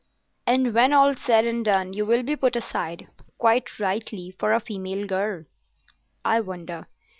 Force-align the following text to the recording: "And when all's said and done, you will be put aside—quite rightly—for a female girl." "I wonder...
"And 0.47 0.73
when 0.73 0.93
all's 0.93 1.21
said 1.21 1.45
and 1.45 1.63
done, 1.63 1.93
you 1.93 2.07
will 2.07 2.23
be 2.23 2.35
put 2.35 2.55
aside—quite 2.55 3.79
rightly—for 3.79 4.51
a 4.51 4.59
female 4.59 5.05
girl." 5.05 5.43
"I 6.25 6.39
wonder... 6.41 6.87